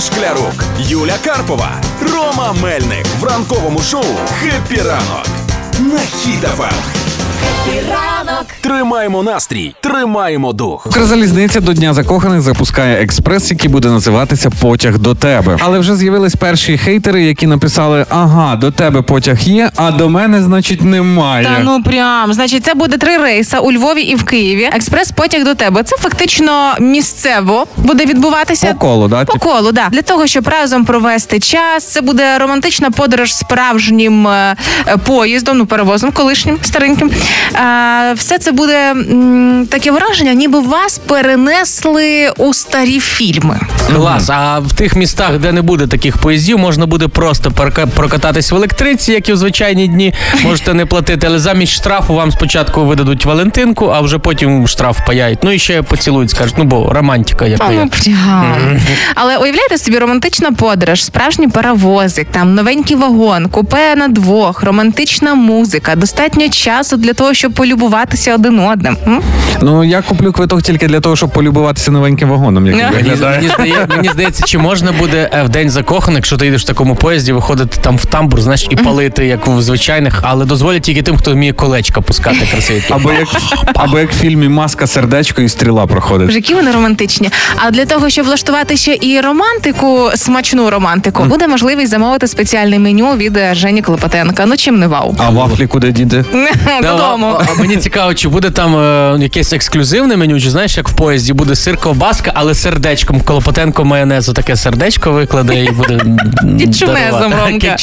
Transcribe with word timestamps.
Шклярук, 0.00 0.64
Юля 0.78 1.18
Карпова, 1.24 1.70
Рома 2.00 2.52
Мельник 2.62 3.06
в 3.20 3.24
ранковому 3.24 3.80
шоу 3.80 4.04
«Happy 4.40 4.82
ранок» 4.82 5.26
на 5.78 5.98
Хіт-FM. 5.98 6.72
Ранок. 7.90 8.19
Тримаємо 8.60 9.22
настрій, 9.22 9.74
тримаємо 9.80 10.52
дух. 10.52 10.86
Укрзалізниця 10.86 11.60
до 11.60 11.72
Дня 11.72 11.94
закоханих 11.94 12.40
запускає 12.40 13.02
експрес, 13.02 13.50
який 13.50 13.70
буде 13.70 13.88
називатися 13.88 14.50
Потяг 14.50 14.98
до 14.98 15.14
тебе. 15.14 15.56
Але 15.60 15.78
вже 15.78 15.96
з'явились 15.96 16.34
перші 16.34 16.78
хейтери, 16.78 17.22
які 17.24 17.46
написали: 17.46 18.06
Ага, 18.10 18.56
до 18.56 18.70
тебе 18.70 19.02
потяг 19.02 19.40
є, 19.40 19.70
а 19.76 19.90
до 19.90 20.08
мене, 20.08 20.42
значить, 20.42 20.82
немає. 20.82 21.44
Та 21.44 21.58
ну 21.64 21.82
прям 21.82 22.32
значить, 22.32 22.64
це 22.64 22.74
буде 22.74 22.98
три 22.98 23.18
рейса 23.18 23.58
у 23.58 23.72
Львові 23.72 24.02
і 24.02 24.14
в 24.14 24.24
Києві. 24.24 24.70
Експрес 24.72 25.10
потяг 25.10 25.44
до 25.44 25.54
тебе. 25.54 25.82
Це 25.82 25.96
фактично 25.96 26.74
місцево 26.80 27.66
буде 27.76 28.06
відбуватися. 28.06 28.66
По 28.66 28.74
колу, 28.74 29.08
да? 29.08 29.24
По 29.24 29.38
колу, 29.38 29.72
да. 29.72 29.88
Для 29.88 30.02
того, 30.02 30.26
щоб 30.26 30.48
разом 30.48 30.84
провести 30.84 31.40
час. 31.40 31.84
Це 31.84 32.00
буде 32.00 32.38
романтична 32.38 32.90
подорож 32.90 33.34
справжнім 33.34 34.26
е, 34.28 34.56
е, 34.86 34.96
поїздом, 34.96 35.58
ну 35.58 35.66
перевозом 35.66 36.12
колишнім 36.12 36.58
стареньким. 36.62 37.10
Е, 37.54 38.12
все 38.30 38.38
це 38.38 38.52
буде 38.52 38.90
м, 38.90 39.66
таке 39.70 39.90
враження, 39.90 40.34
ніби 40.34 40.60
вас 40.60 40.98
перенесли 40.98 42.30
у 42.36 42.54
старі 42.54 43.00
фільми. 43.00 43.60
Клас. 43.94 44.30
А 44.30 44.58
в 44.58 44.72
тих 44.72 44.96
містах, 44.96 45.38
де 45.38 45.52
не 45.52 45.62
буде 45.62 45.86
таких 45.86 46.18
поїздів, 46.18 46.58
можна 46.58 46.86
буде 46.86 47.08
просто 47.08 47.50
парка- 47.50 47.86
прокататись 47.86 48.52
в 48.52 48.54
електриці, 48.54 49.12
як 49.12 49.28
і 49.28 49.32
в 49.32 49.36
звичайні 49.36 49.88
дні. 49.88 50.14
Можете 50.44 50.74
не 50.74 50.86
платити, 50.86 51.26
але 51.26 51.38
замість 51.38 51.72
штрафу 51.72 52.14
вам 52.14 52.32
спочатку 52.32 52.84
видадуть 52.84 53.24
Валентинку, 53.24 53.86
а 53.86 54.00
вже 54.00 54.18
потім 54.18 54.68
штраф 54.68 54.98
паяють. 55.06 55.38
Ну 55.42 55.52
і 55.52 55.58
ще 55.58 55.82
поцілують, 55.82 56.30
скажуть, 56.30 56.54
ну 56.58 56.64
бо 56.64 56.92
романтика 56.92 57.46
яка 57.46 57.72
є. 57.72 57.78
ну, 57.78 57.88
прям. 57.88 58.80
Але 59.14 59.36
уявляєте 59.36 59.78
собі 59.78 59.98
романтична 59.98 60.52
подорож, 60.52 61.04
справжній 61.04 61.48
паровозик, 61.48 62.28
там 62.30 62.54
новенький 62.54 62.96
вагон, 62.96 63.48
купе 63.48 63.94
на 63.96 64.08
двох, 64.08 64.62
романтична 64.62 65.34
музика, 65.34 65.94
достатньо 65.96 66.48
часу 66.48 66.96
для 66.96 67.12
того, 67.12 67.34
щоб 67.34 67.52
полюбуватися 67.52 68.19
один 68.28 68.60
одним. 68.60 68.98
М? 69.06 69.22
Ну 69.62 69.84
я 69.84 70.02
куплю 70.02 70.32
квиток 70.32 70.62
тільки 70.62 70.86
для 70.86 71.00
того, 71.00 71.16
щоб 71.16 71.30
полюбуватися 71.30 71.90
новеньким 71.90 72.28
вагоном, 72.28 72.66
який 72.66 72.82
Мені- 72.82 72.96
Мені, 72.96 73.08
виглядає. 73.08 73.36
мені, 73.36 73.48
здає, 73.54 73.86
мені 73.96 74.08
здається, 74.08 74.42
чи 74.46 74.58
можна 74.58 74.92
буде 74.92 75.30
е, 75.34 75.42
в 75.42 75.48
день 75.48 75.70
закоханих, 75.70 76.16
якщо 76.18 76.36
ти 76.36 76.44
їдеш 76.44 76.62
в 76.62 76.66
такому 76.66 76.94
поїзді, 76.94 77.32
виходити 77.32 77.78
там 77.80 77.96
в 77.98 78.04
тамбур, 78.04 78.40
знаєш, 78.40 78.66
і 78.70 78.76
палити, 78.76 79.26
як 79.26 79.48
у 79.48 79.62
звичайних, 79.62 80.18
але 80.22 80.44
дозволять 80.44 80.82
тільки 80.82 81.02
тим, 81.02 81.16
хто 81.16 81.32
вміє 81.32 81.52
колечка 81.52 82.00
пускати 82.00 82.38
красиві. 82.52 82.82
Або 82.90 83.12
як, 83.12 83.28
або 83.74 83.98
як 83.98 84.12
в 84.12 84.14
фільмі 84.14 84.48
Маска 84.48 84.86
сердечко 84.86 85.42
і 85.42 85.48
стріла 85.48 85.86
проходить. 85.86 86.26
Боже, 86.26 86.38
які 86.38 86.54
вони 86.54 86.70
романтичні. 86.72 87.30
А 87.56 87.70
для 87.70 87.84
того, 87.86 88.10
щоб 88.10 88.26
влаштувати 88.26 88.76
ще 88.76 88.98
і 89.00 89.20
романтику, 89.20 90.10
смачну 90.14 90.70
романтику, 90.70 91.24
буде 91.24 91.48
можливість 91.48 91.90
замовити 91.90 92.26
спеціальне 92.26 92.78
меню 92.78 93.16
від 93.16 93.36
е, 93.36 93.54
Жені 93.54 93.82
Клопотенка. 93.82 94.46
Ну 94.46 94.56
чим 94.56 94.78
не 94.78 94.86
вау? 94.86 95.14
А 95.18 95.30
вафлі 95.30 95.66
куди 95.66 95.92
діти? 95.92 96.24
Додому. 96.82 97.26
А, 97.38 97.44
а 97.56 97.60
мені 97.60 97.76
цікаво, 97.76 98.14
чи 98.14 98.28
буде 98.28 98.50
там 98.50 98.76
е, 98.76 99.16
якесь 99.20 99.49
ексклюзивне 99.52 100.16
меню, 100.16 100.40
чи 100.40 100.50
знаєш, 100.50 100.76
як 100.76 100.88
в 100.88 100.92
поїзді 100.92 101.32
буде 101.32 101.54
сир 101.56 101.76
ковбаска, 101.76 102.32
але 102.34 102.54
сердечком 102.54 103.20
Колопотенко 103.20 103.84
майонезу 103.84 104.32
таке 104.32 104.56
сердечко 104.56 105.12
викладе 105.12 105.64
і 105.64 105.70
буде 105.70 105.98
Кітчунезом. 106.58 107.32
Ромка. 107.46 107.76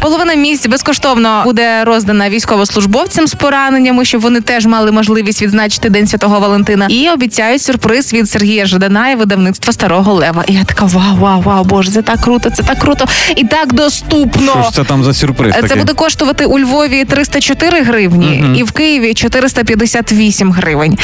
Половина 0.00 0.34
місць 0.34 0.66
безкоштовно 0.66 1.42
буде 1.44 1.84
роздана 1.84 2.30
військовослужбовцям 2.30 3.26
з 3.26 3.34
пораненнями, 3.34 4.04
щоб 4.04 4.20
вони 4.20 4.40
теж 4.40 4.66
мали 4.66 4.92
можливість 4.92 5.42
відзначити 5.42 5.88
День 5.90 6.06
Святого 6.06 6.40
Валентина. 6.40 6.86
І 6.88 7.08
обіцяють 7.08 7.62
сюрприз 7.62 8.12
від 8.12 8.30
Сергія 8.30 8.66
Жадана 8.66 9.10
і 9.10 9.14
видавництва 9.16 9.72
Старого 9.72 10.14
Лева. 10.14 10.44
І 10.48 10.52
я 10.52 10.64
така 10.64 10.84
вау, 10.84 11.16
вау, 11.16 11.40
вау, 11.40 11.64
боже, 11.64 11.90
це 11.90 12.02
так 12.02 12.20
круто, 12.20 12.50
це 12.50 12.62
так 12.62 12.78
круто 12.78 13.04
і 13.36 13.44
так 13.44 13.72
доступно. 13.72 14.52
Що 14.52 14.62
ж 14.62 14.70
це 14.72 14.84
там 14.84 15.04
за 15.04 15.14
сюрприз 15.14 15.54
Це 15.54 15.62
такий? 15.62 15.76
буде 15.76 15.92
коштувати 15.92 16.44
у 16.44 16.58
Львові 16.58 17.04
304 17.04 17.82
гривні 17.82 18.44
і 18.56 18.62
в 18.62 18.72
Києві 18.72 19.14
458 19.14 20.52
гривень. 20.52 20.98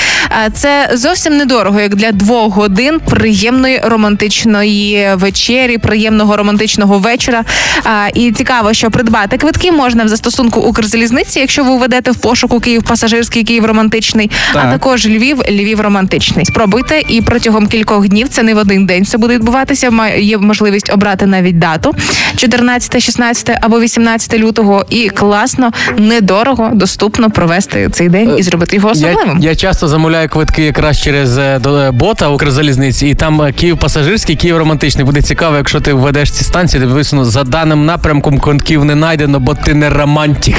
Це 0.54 0.90
зовсім 0.94 1.36
недорого, 1.36 1.80
як 1.80 1.94
для 1.94 2.12
двох 2.12 2.54
годин 2.54 3.00
приємної 3.10 3.80
романтичної 3.84 5.08
вечері, 5.14 5.78
приємного 5.78 6.36
романтичного 6.36 6.98
вечора. 6.98 7.44
І 8.14 8.32
цікаво, 8.32 8.72
що 8.72 8.90
придбати 8.90 9.36
квитки 9.38 9.72
можна 9.72 10.04
в 10.04 10.08
застосунку 10.08 10.60
Укрзалізниці, 10.60 11.40
якщо 11.40 11.64
ви 11.64 11.76
введете 11.76 12.10
в 12.10 12.16
пошуку 12.16 12.60
Київ 12.60 12.82
пасажирський, 12.82 13.44
Київ 13.44 13.64
романтичний, 13.64 14.30
а 14.54 14.70
також 14.72 15.06
Львів, 15.06 15.42
Львів 15.50 15.80
романтичний. 15.80 16.44
Спробуйте 16.44 17.02
і 17.08 17.22
протягом 17.22 17.66
кількох 17.66 18.08
днів 18.08 18.28
це 18.28 18.42
не 18.42 18.54
в 18.54 18.58
один 18.58 18.86
день. 18.86 19.04
Це 19.04 19.18
буде 19.18 19.34
відбуватися. 19.34 19.90
Є 20.18 20.38
можливість 20.38 20.92
обрати 20.92 21.26
навіть 21.26 21.58
дату 21.58 21.94
14, 22.36 23.02
16 23.02 23.50
або 23.60 23.80
18 23.80 24.34
лютого. 24.34 24.84
І 24.90 25.08
класно, 25.08 25.72
недорого, 25.98 26.70
доступно 26.74 27.30
провести 27.30 27.88
цей 27.92 28.08
день 28.08 28.34
і 28.38 28.42
зробити 28.42 28.76
його 28.76 28.92
Я, 29.40 29.50
я 29.50 29.56
часто 29.56 29.85
замовляю 29.88 30.28
квитки 30.28 30.62
якраз 30.62 31.00
через 31.00 31.38
е, 31.38 31.60
е, 31.66 31.90
бота 31.90 32.28
Укрзалізниці, 32.28 33.06
і 33.08 33.14
там 33.14 33.42
е, 33.42 33.52
Київ 33.52 33.78
пасажирський, 33.78 34.36
Київ 34.36 34.58
романтичний. 34.58 35.04
Буде 35.04 35.22
цікаво, 35.22 35.56
якщо 35.56 35.80
ти 35.80 35.92
введеш 35.92 36.30
ці 36.30 36.44
станції, 36.44 36.80
де 36.80 36.86
висуну 36.86 37.24
за 37.24 37.44
даним 37.44 37.84
напрямком 37.84 38.38
квитків 38.38 38.84
не 38.84 38.92
знайдено, 38.92 39.40
бо 39.40 39.54
ти 39.54 39.74
не 39.74 39.90
романтик. 39.90 40.56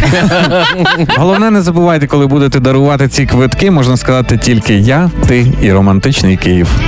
Головне, 1.17 1.51
не 1.51 1.61
забувайте, 1.61 2.07
коли 2.07 2.27
будете 2.27 2.59
дарувати 2.59 3.07
ці 3.07 3.25
квитки, 3.25 3.71
можна 3.71 3.97
сказати 3.97 4.37
тільки 4.37 4.73
я, 4.73 5.09
ти 5.27 5.47
і 5.61 5.71
романтичний 5.71 6.37
Київ. 6.37 6.79